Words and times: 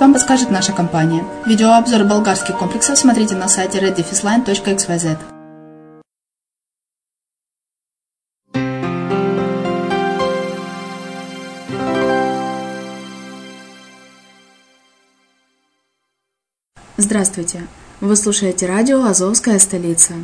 вам 0.00 0.14
подскажет 0.14 0.50
наша 0.50 0.72
компания. 0.72 1.22
Видеообзор 1.44 2.04
болгарских 2.04 2.56
комплексов 2.56 2.98
смотрите 2.98 3.34
на 3.34 3.46
сайте 3.46 3.78
reddefisline.xyz. 3.78 5.18
Здравствуйте! 16.96 17.66
Вы 18.00 18.16
слушаете 18.16 18.64
радио 18.64 19.04
«Азовская 19.04 19.58
столица». 19.58 20.14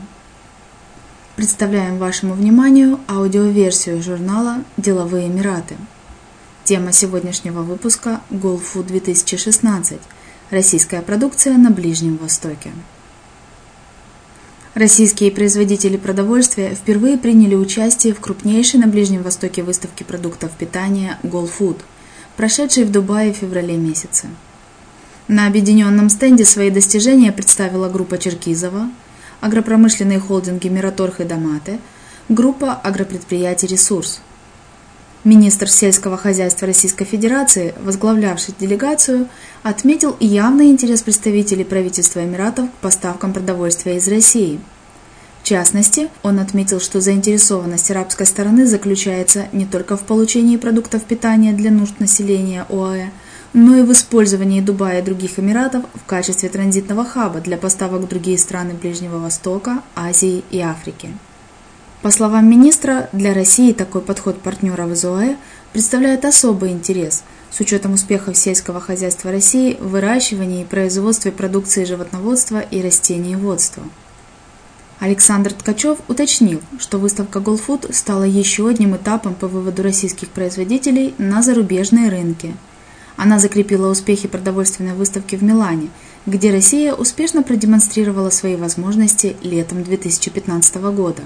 Представляем 1.36 1.98
вашему 1.98 2.32
вниманию 2.32 2.98
аудиоверсию 3.06 4.02
журнала 4.02 4.64
«Деловые 4.78 5.26
Эмираты». 5.26 5.76
Тема 6.64 6.92
сегодняшнего 6.92 7.62
выпуска– 7.62 8.20
Голфу 8.30 8.84
2016. 8.84 9.98
Российская 10.50 11.02
продукция 11.02 11.58
на 11.58 11.72
Ближнем 11.72 12.16
Востоке. 12.18 12.70
Российские 14.74 15.32
производители 15.32 15.96
продовольствия 15.96 16.76
впервые 16.76 17.18
приняли 17.18 17.56
участие 17.56 18.14
в 18.14 18.20
крупнейшей 18.20 18.78
на 18.78 18.86
Ближнем 18.86 19.24
Востоке 19.24 19.64
выставке 19.64 20.04
продуктов 20.04 20.52
питания 20.52 21.18
«Голфуд», 21.24 21.78
прошедшей 22.36 22.84
в 22.84 22.92
Дубае 22.92 23.32
в 23.32 23.38
феврале 23.38 23.76
месяце. 23.76 24.28
На 25.26 25.48
объединенном 25.48 26.08
стенде 26.08 26.44
свои 26.44 26.70
достижения 26.70 27.32
представила 27.32 27.88
группа 27.88 28.18
Черкизова, 28.18 28.88
агропромышленные 29.40 30.20
холдинги 30.20 30.68
Мираторг 30.68 31.18
и 31.18 31.24
Доматы, 31.24 31.80
группа 32.28 32.72
агропредприятий 32.72 33.66
«Ресурс». 33.66 34.20
Министр 35.24 35.68
сельского 35.68 36.16
хозяйства 36.16 36.66
Российской 36.66 37.04
Федерации, 37.04 37.74
возглавлявший 37.84 38.54
делегацию, 38.58 39.28
отметил 39.62 40.16
явный 40.18 40.66
интерес 40.66 41.02
представителей 41.02 41.62
правительства 41.62 42.24
Эмиратов 42.24 42.68
к 42.68 42.72
поставкам 42.80 43.32
продовольствия 43.32 43.98
из 43.98 44.08
России. 44.08 44.58
В 45.40 45.44
частности, 45.44 46.08
он 46.24 46.40
отметил, 46.40 46.80
что 46.80 47.00
заинтересованность 47.00 47.88
арабской 47.92 48.26
стороны 48.26 48.66
заключается 48.66 49.46
не 49.52 49.64
только 49.64 49.96
в 49.96 50.02
получении 50.02 50.56
продуктов 50.56 51.04
питания 51.04 51.52
для 51.52 51.70
нужд 51.70 52.00
населения 52.00 52.66
ОАЭ, 52.68 53.10
но 53.52 53.76
и 53.76 53.82
в 53.82 53.92
использовании 53.92 54.60
Дубая 54.60 55.02
и 55.02 55.04
других 55.04 55.38
Эмиратов 55.38 55.84
в 55.94 56.04
качестве 56.04 56.48
транзитного 56.48 57.04
хаба 57.04 57.40
для 57.40 57.56
поставок 57.56 58.02
в 58.02 58.08
другие 58.08 58.38
страны 58.38 58.74
Ближнего 58.74 59.18
Востока, 59.18 59.82
Азии 59.94 60.42
и 60.50 60.58
Африки. 60.58 61.10
По 62.02 62.10
словам 62.10 62.50
министра, 62.50 63.08
для 63.12 63.32
России 63.32 63.72
такой 63.72 64.00
подход 64.00 64.40
партнеров 64.40 64.90
из 64.90 65.04
ОАЭ 65.04 65.36
представляет 65.72 66.24
особый 66.24 66.72
интерес 66.72 67.22
с 67.50 67.60
учетом 67.60 67.94
успехов 67.94 68.36
сельского 68.36 68.80
хозяйства 68.80 69.30
России 69.30 69.76
в 69.80 69.90
выращивании 69.90 70.62
и 70.62 70.66
производстве 70.66 71.30
продукции 71.30 71.84
животноводства 71.84 72.58
и 72.58 72.82
растениеводства. 72.82 73.84
Александр 74.98 75.52
Ткачев 75.52 75.98
уточнил, 76.08 76.60
что 76.80 76.98
выставка 76.98 77.38
Голфуд 77.38 77.86
стала 77.94 78.24
еще 78.24 78.68
одним 78.68 78.96
этапом 78.96 79.34
по 79.34 79.46
выводу 79.46 79.82
российских 79.82 80.28
производителей 80.28 81.14
на 81.18 81.40
зарубежные 81.40 82.08
рынки– 82.10 82.54
она 83.16 83.38
закрепила 83.38 83.90
успехи 83.90 84.26
продовольственной 84.26 84.94
выставки 84.94 85.36
в 85.36 85.42
Милане, 85.42 85.90
где 86.26 86.50
Россия 86.50 86.94
успешно 86.94 87.42
продемонстрировала 87.42 88.30
свои 88.30 88.56
возможности 88.56 89.36
летом 89.42 89.84
2015 89.84 90.74
года. 90.76 91.22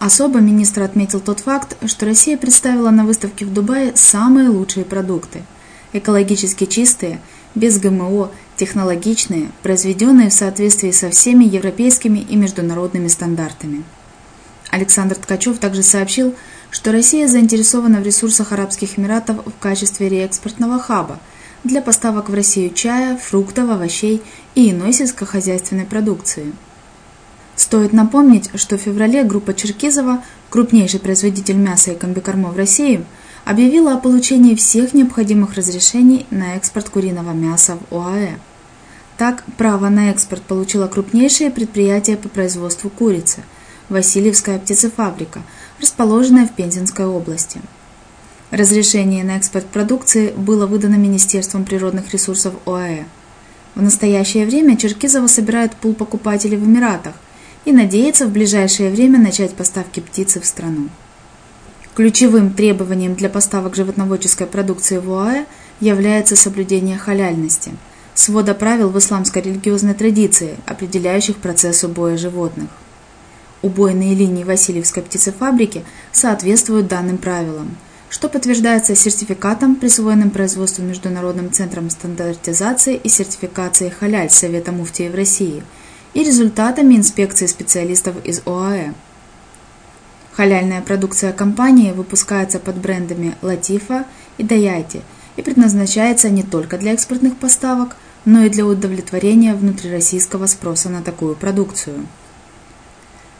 Особо 0.00 0.40
министр 0.40 0.82
отметил 0.84 1.20
тот 1.20 1.40
факт, 1.40 1.76
что 1.86 2.06
Россия 2.06 2.38
представила 2.38 2.88
на 2.88 3.04
выставке 3.04 3.44
в 3.44 3.52
Дубае 3.52 3.92
самые 3.94 4.48
лучшие 4.48 4.86
продукты– 4.86 5.42
экологически 5.92 6.64
чистые, 6.64 7.20
без 7.54 7.78
ГМО, 7.78 8.30
технологичные, 8.56 9.50
произведенные 9.62 10.30
в 10.30 10.32
соответствии 10.32 10.90
со 10.90 11.10
всеми 11.10 11.44
европейскими 11.44 12.18
и 12.18 12.34
международными 12.34 13.08
стандартами. 13.08 13.84
Александр 14.70 15.16
Ткачев 15.16 15.58
также 15.58 15.82
сообщил, 15.82 16.34
что 16.70 16.92
Россия 16.92 17.28
заинтересована 17.28 18.00
в 18.00 18.04
ресурсах 18.04 18.52
Арабских 18.52 18.98
Эмиратов 18.98 19.44
в 19.44 19.58
качестве 19.60 20.08
реэкспортного 20.08 20.78
хаба 20.78 21.20
для 21.62 21.82
поставок 21.82 22.30
в 22.30 22.34
Россию 22.34 22.72
чая, 22.72 23.18
фруктов, 23.18 23.68
овощей 23.68 24.22
и 24.54 24.70
иной 24.70 24.94
сельскохозяйственной 24.94 25.84
продукции. 25.84 26.54
Стоит 27.60 27.92
напомнить, 27.92 28.48
что 28.54 28.78
в 28.78 28.80
феврале 28.80 29.22
группа 29.22 29.52
Черкизова, 29.52 30.24
крупнейший 30.48 30.98
производитель 30.98 31.56
мяса 31.56 31.92
и 31.92 31.94
комбикормов 31.94 32.56
России, 32.56 33.04
объявила 33.44 33.92
о 33.92 33.98
получении 33.98 34.54
всех 34.54 34.94
необходимых 34.94 35.56
разрешений 35.56 36.24
на 36.30 36.56
экспорт 36.56 36.88
куриного 36.88 37.32
мяса 37.32 37.76
в 37.76 37.94
ОАЭ. 37.94 38.36
Так, 39.18 39.44
право 39.58 39.90
на 39.90 40.10
экспорт 40.10 40.40
получило 40.40 40.86
крупнейшее 40.86 41.50
предприятие 41.50 42.16
по 42.16 42.30
производству 42.30 42.88
курицы– 42.88 43.42
Васильевская 43.90 44.58
птицефабрика, 44.58 45.42
расположенная 45.82 46.46
в 46.46 46.54
Пензенской 46.54 47.04
области. 47.04 47.60
Разрешение 48.50 49.22
на 49.22 49.36
экспорт 49.36 49.66
продукции 49.66 50.32
было 50.34 50.66
выдано 50.66 50.94
Министерством 50.94 51.66
природных 51.66 52.10
ресурсов 52.14 52.54
ОАЭ. 52.64 53.04
В 53.74 53.82
настоящее 53.82 54.46
время 54.46 54.78
Черкизово 54.78 55.26
собирает 55.26 55.76
пул 55.76 55.92
покупателей 55.92 56.56
в 56.56 56.64
Эмиратах 56.64 57.12
и 57.64 57.72
надеется 57.72 58.26
в 58.26 58.32
ближайшее 58.32 58.90
время 58.90 59.18
начать 59.18 59.54
поставки 59.54 60.00
птицы 60.00 60.40
в 60.40 60.46
страну. 60.46 60.88
Ключевым 61.94 62.52
требованием 62.52 63.14
для 63.14 63.28
поставок 63.28 63.74
животноводческой 63.74 64.46
продукции 64.46 64.98
в 64.98 65.12
ОАЭ 65.12 65.44
является 65.80 66.36
соблюдение 66.36 66.96
халяльности, 66.96 67.72
свода 68.14 68.54
правил 68.54 68.90
в 68.90 68.98
исламской 68.98 69.42
религиозной 69.42 69.94
традиции, 69.94 70.56
определяющих 70.66 71.36
процесс 71.36 71.84
убоя 71.84 72.16
животных. 72.16 72.68
Убойные 73.62 74.14
линии 74.14 74.44
Васильевской 74.44 75.02
птицефабрики 75.02 75.84
соответствуют 76.12 76.88
данным 76.88 77.18
правилам, 77.18 77.76
что 78.08 78.28
подтверждается 78.28 78.94
сертификатом, 78.94 79.76
присвоенным 79.76 80.30
производству 80.30 80.82
Международным 80.82 81.52
центром 81.52 81.90
стандартизации 81.90 82.96
и 82.96 83.08
сертификации 83.08 83.90
«Халяль» 83.90 84.30
Совета 84.30 84.72
Муфтиев 84.72 85.14
России 85.14 85.62
и 86.14 86.22
результатами 86.22 86.94
инспекции 86.96 87.46
специалистов 87.46 88.16
из 88.24 88.42
ОАЭ. 88.46 88.92
Халяльная 90.32 90.80
продукция 90.80 91.32
компании 91.32 91.92
выпускается 91.92 92.58
под 92.58 92.76
брендами 92.76 93.34
«Латифа» 93.42 94.06
и 94.38 94.42
«Даяйти» 94.42 95.02
и 95.36 95.42
предназначается 95.42 96.30
не 96.30 96.42
только 96.42 96.78
для 96.78 96.92
экспортных 96.92 97.36
поставок, 97.36 97.96
но 98.24 98.44
и 98.44 98.48
для 98.48 98.66
удовлетворения 98.66 99.54
внутрироссийского 99.54 100.46
спроса 100.46 100.88
на 100.88 101.02
такую 101.02 101.36
продукцию. 101.36 102.06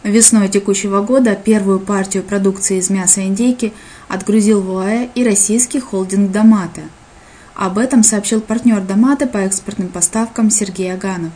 Весной 0.03 0.49
текущего 0.49 1.03
года 1.03 1.37
первую 1.37 1.79
партию 1.79 2.23
продукции 2.23 2.79
из 2.79 2.89
мяса 2.89 3.23
индейки 3.27 3.75
отгрузил 4.09 4.63
в 4.63 4.79
ОАЭ 4.79 5.11
и 5.15 5.25
российский 5.25 5.79
холдинг 5.79 6.31
«Домата». 6.31 6.83
Об 7.55 7.77
этом 7.77 8.03
сообщил 8.03 8.41
партнер 8.41 8.81
«Домата» 8.81 9.27
по 9.27 9.37
экспортным 9.39 9.89
поставкам 9.89 10.51
Сергей 10.51 10.95
Аганов. 10.95 11.33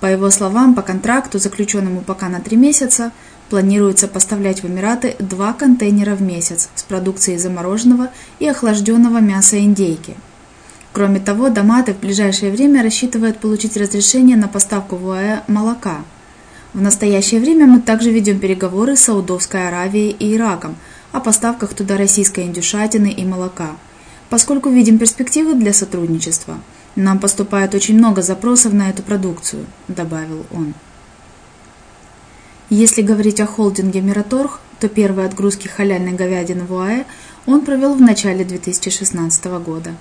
По 0.00 0.06
его 0.06 0.30
словам, 0.30 0.74
по 0.74 0.82
контракту, 0.82 1.38
заключенному 1.38 2.00
пока 2.00 2.28
на 2.28 2.40
три 2.40 2.56
месяца, 2.56 3.12
планируется 3.50 4.08
поставлять 4.08 4.62
в 4.62 4.66
Эмираты 4.66 5.16
два 5.18 5.52
контейнера 5.52 6.14
в 6.14 6.22
месяц 6.22 6.68
с 6.74 6.82
продукцией 6.82 7.38
замороженного 7.38 8.10
и 8.38 8.46
охлажденного 8.46 9.18
мяса 9.18 9.58
индейки. 9.58 10.14
Кроме 10.92 11.20
того, 11.20 11.48
Доматы 11.48 11.94
в 11.94 12.00
ближайшее 12.00 12.52
время 12.52 12.82
рассчитывает 12.82 13.38
получить 13.38 13.76
разрешение 13.76 14.36
на 14.36 14.48
поставку 14.48 14.96
в 14.96 15.10
ОАЭ 15.10 15.42
молока– 15.46 15.98
в 16.74 16.82
настоящее 16.82 17.40
время 17.40 17.66
мы 17.66 17.80
также 17.80 18.10
ведем 18.10 18.40
переговоры 18.40 18.94
с 18.94 19.00
Саудовской 19.00 19.68
Аравией 19.68 20.10
и 20.10 20.36
Ираком 20.36 20.76
о 21.12 21.20
поставках 21.20 21.72
туда 21.72 21.96
российской 21.96 22.44
индюшатины 22.44 23.10
и 23.10 23.24
молока, 23.24 23.70
поскольку 24.28 24.68
видим 24.68 24.98
перспективы 24.98 25.54
для 25.54 25.72
сотрудничества. 25.72 26.58
Нам 26.96 27.18
поступает 27.18 27.74
очень 27.74 27.96
много 27.96 28.22
запросов 28.22 28.72
на 28.72 28.90
эту 28.90 29.02
продукцию, 29.02 29.66
добавил 29.88 30.44
он. 30.52 30.74
Если 32.70 33.02
говорить 33.02 33.40
о 33.40 33.46
холдинге 33.46 34.00
Мираторг, 34.00 34.60
то 34.78 34.88
первые 34.88 35.26
отгрузки 35.26 35.68
халяльной 35.68 36.12
говядины 36.12 36.64
в 36.64 36.72
УАЭ 36.72 37.04
он 37.46 37.62
провел 37.62 37.94
в 37.94 38.00
начале 38.00 38.44
2016 38.44 39.44
года. 39.64 39.94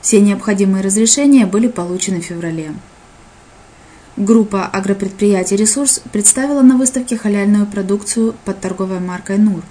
Все 0.00 0.20
необходимые 0.20 0.82
разрешения 0.82 1.46
были 1.46 1.68
получены 1.68 2.20
в 2.20 2.24
феврале. 2.24 2.74
Группа 4.16 4.66
агропредприятий 4.66 5.56
«Ресурс» 5.56 6.02
представила 6.12 6.60
на 6.60 6.76
выставке 6.76 7.16
халяльную 7.16 7.66
продукцию 7.66 8.34
под 8.44 8.60
торговой 8.60 9.00
маркой 9.00 9.38
«Нур», 9.38 9.62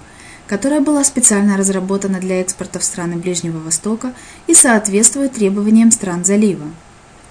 которая 0.52 0.82
была 0.82 1.02
специально 1.02 1.56
разработана 1.56 2.20
для 2.20 2.42
экспорта 2.42 2.78
в 2.78 2.84
страны 2.84 3.16
Ближнего 3.16 3.58
Востока 3.58 4.12
и 4.46 4.54
соответствует 4.54 5.32
требованиям 5.32 5.90
стран 5.90 6.26
залива. 6.26 6.66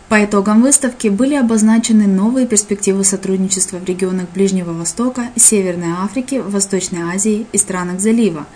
По 0.10 0.26
итогам 0.26 0.64
выставки 0.64 1.08
были 1.08 1.36
обозначены 1.36 2.08
новые 2.08 2.48
перспективы 2.48 3.04
сотрудничества 3.04 3.78
в 3.78 3.86
регионах 3.86 4.26
Ближнего 4.34 4.74
Востока, 4.74 5.30
Северной 5.36 5.92
Африки, 6.00 6.42
Восточной 6.44 7.14
Азии 7.14 7.46
и 7.52 7.60
странах 7.60 8.00
залива, 8.00 8.48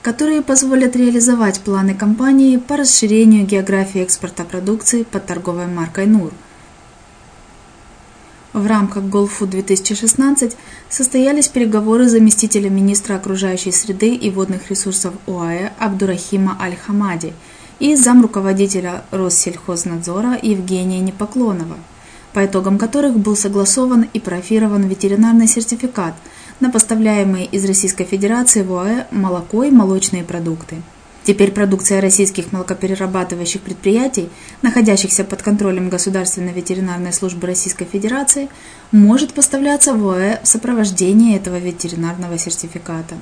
которые 0.00 0.40
позволят 0.40 0.96
реализовать 0.96 1.60
планы 1.60 1.94
компании 1.94 2.56
по 2.56 2.78
расширению 2.78 3.44
географии 3.44 4.00
экспорта 4.00 4.44
продукции 4.44 5.02
под 5.02 5.26
торговой 5.26 5.66
маркой 5.66 6.06
«Нур», 6.06 6.32
в 8.54 8.66
рамках 8.68 9.04
Голфу 9.04 9.46
2016 9.46 10.56
состоялись 10.88 11.48
переговоры 11.48 12.08
заместителя 12.08 12.70
министра 12.70 13.16
окружающей 13.16 13.72
среды 13.72 14.14
и 14.14 14.30
водных 14.30 14.70
ресурсов 14.70 15.12
ОАЭ 15.26 15.72
Абдурахима 15.78 16.56
Аль-Хамади 16.60 17.32
и 17.80 17.96
замруководителя 17.96 19.02
Россельхознадзора 19.10 20.38
Евгения 20.40 21.00
Непоклонова, 21.00 21.76
по 22.32 22.46
итогам 22.46 22.78
которых 22.78 23.18
был 23.18 23.36
согласован 23.36 24.06
и 24.12 24.20
профирован 24.20 24.84
ветеринарный 24.84 25.48
сертификат 25.48 26.14
на 26.60 26.70
поставляемые 26.70 27.46
из 27.46 27.64
Российской 27.64 28.04
Федерации 28.04 28.62
в 28.62 28.72
ОАЭ 28.72 29.08
молоко 29.10 29.64
и 29.64 29.72
молочные 29.72 30.22
продукты. 30.22 30.76
Теперь 31.24 31.52
продукция 31.52 32.02
российских 32.02 32.52
молокоперерабатывающих 32.52 33.62
предприятий, 33.62 34.28
находящихся 34.60 35.24
под 35.24 35.42
контролем 35.42 35.88
Государственной 35.88 36.52
ветеринарной 36.52 37.14
службы 37.14 37.46
Российской 37.46 37.86
Федерации, 37.86 38.50
может 38.92 39.32
поставляться 39.32 39.94
в 39.94 40.06
ОАЭ 40.06 40.40
в 40.42 40.46
сопровождении 40.46 41.34
этого 41.34 41.58
ветеринарного 41.58 42.36
сертификата. 42.36 43.16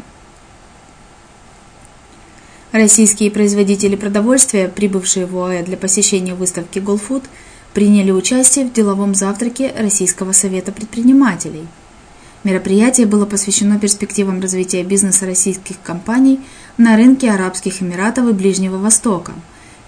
Российские 2.73 3.31
производители 3.31 3.95
продовольствия, 3.95 4.67
прибывшие 4.67 5.27
в 5.27 5.39
ОАЭ 5.39 5.63
для 5.63 5.77
посещения 5.77 6.35
выставки 6.35 6.81
Голфуд, 6.81 7.23
приняли 7.73 8.11
участие 8.11 8.65
в 8.65 8.73
деловом 8.73 9.15
завтраке 9.15 9.73
Российского 9.79 10.33
совета 10.33 10.73
предпринимателей. 10.73 11.69
Мероприятие 12.45 13.07
было 13.07 13.25
посвящено 13.25 13.79
перспективам 13.79 14.41
развития 14.41 14.83
бизнеса 14.83 15.27
российских 15.27 15.81
компаний 15.81 16.41
на 16.77 16.97
рынке 16.97 17.31
Арабских 17.31 17.83
Эмиратов 17.83 18.29
и 18.29 18.33
Ближнего 18.33 18.79
Востока 18.79 19.33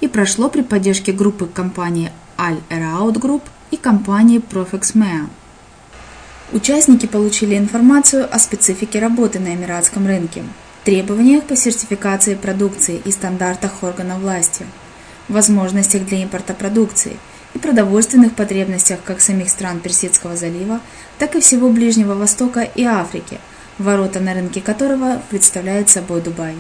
и 0.01 0.07
прошло 0.07 0.49
при 0.49 0.63
поддержке 0.63 1.13
группы 1.13 1.47
компаний 1.47 2.11
Al 2.39 2.59
Eraut 2.71 3.15
Group 3.15 3.43
и 3.73 3.77
компании 3.77 4.41
Profex. 4.41 4.95
Участники 6.53 7.07
получили 7.07 7.59
информацию 7.59 8.33
о 8.33 8.39
специфике 8.39 9.01
работы 9.01 9.41
на 9.41 9.55
эмиратском 9.55 10.07
рынке, 10.07 10.45
требованиях 10.85 11.45
по 11.45 11.57
сертификации 11.57 12.37
продукции 12.37 13.03
и 13.05 13.11
стандартах 13.11 13.83
органов 13.83 14.21
власти, 14.21 14.65
возможностях 15.29 16.05
для 16.07 16.23
импорта 16.23 16.55
продукции– 16.55 17.17
и 17.55 17.59
продовольственных 17.59 18.35
потребностях 18.35 18.99
как 19.05 19.21
самих 19.21 19.49
стран 19.49 19.81
Персидского 19.81 20.37
залива, 20.37 20.81
так 21.19 21.37
и 21.37 21.41
всего 21.41 21.71
Ближнего 21.71 22.15
Востока 22.15 22.63
и 22.63 22.85
Африки, 22.85 23.39
ворота 23.79 24.21
на 24.21 24.35
рынке 24.35 24.61
которого 24.61 25.23
представляет 25.31 25.89
собой 25.89 26.21
Дубай. 26.21 26.55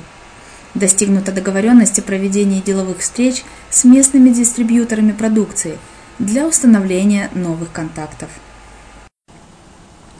Достигнута 0.74 1.30
договоренность 1.32 1.98
о 1.98 2.02
проведении 2.02 2.60
деловых 2.60 2.98
встреч 2.98 3.44
с 3.70 3.84
местными 3.84 4.30
дистрибьюторами 4.30 5.12
продукции 5.12 5.78
для 6.18 6.46
установления 6.46 7.30
новых 7.34 7.70
контактов. 7.70 8.28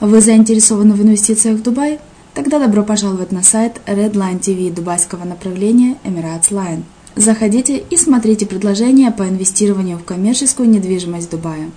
Вы 0.01 0.21
заинтересованы 0.21 0.95
в 0.95 1.03
инвестициях 1.03 1.59
в 1.59 1.63
Дубай? 1.63 1.99
Тогда 2.35 2.59
добро 2.59 2.83
пожаловать 2.83 3.31
на 3.31 3.43
сайт 3.43 3.81
Redline 3.87 4.41
TV 4.41 4.73
дубайского 4.73 5.25
направления 5.25 5.97
Emirates 6.05 6.51
Line– 6.51 6.83
Заходите 7.17 7.79
и 7.79 7.97
смотрите 7.97 8.45
предложения 8.45 9.13
по 9.13 9.23
инвестированию 9.23 9.99
в 9.99 10.05
коммерческую 10.05 10.69
недвижимость 10.69 11.31
Дубая. 11.31 11.71